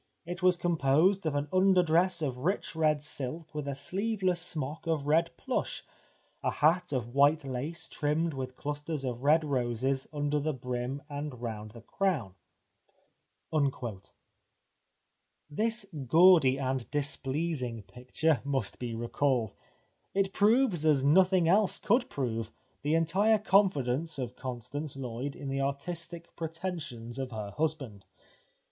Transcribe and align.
It 0.25 0.41
was 0.41 0.57
composed 0.57 1.27
of 1.27 1.35
"an 1.35 1.47
under 1.53 1.83
dress 1.83 2.23
of 2.23 2.39
rich 2.39 2.75
red 2.75 3.03
silk 3.03 3.53
with 3.53 3.67
a 3.67 3.75
sleeveless 3.75 4.39
smock 4.41 4.87
of 4.87 5.05
red 5.05 5.29
plush, 5.37 5.83
a 6.43 6.49
hat 6.49 6.91
of 6.91 7.13
white 7.13 7.45
lace 7.45 7.87
trimmed 7.87 8.33
with 8.33 8.55
clusters 8.55 9.03
of 9.03 9.23
red 9.23 9.43
roses 9.43 10.07
under 10.11 10.39
the 10.39 10.53
brim 10.53 11.03
and 11.07 11.39
round 11.43 11.73
the 11.73 11.81
crown." 11.83 12.33
This 15.51 15.85
gaudy 16.07 16.57
and 16.57 16.89
displeasing 16.89 17.83
picture 17.83 18.41
must 18.43 18.79
be 18.79 18.95
recalled. 18.95 19.53
It 20.15 20.33
proves 20.33 20.83
as 20.83 21.03
nothing 21.03 21.47
else 21.47 21.77
could 21.77 22.09
prove 22.09 22.51
the 22.81 22.95
entire 22.95 23.37
confidence 23.37 24.17
of 24.17 24.35
Constance 24.35 24.97
Lloyd 24.97 25.35
in 25.35 25.47
the 25.47 25.61
artistic 25.61 26.35
pretensions 26.35 27.19
of 27.19 27.29
her 27.29 27.51
husband. 27.55 28.07